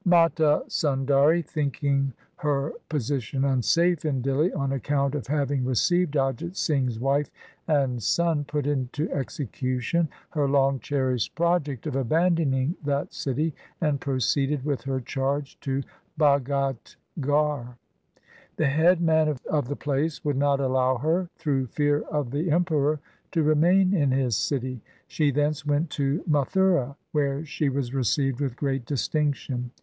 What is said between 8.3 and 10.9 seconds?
put into execution her long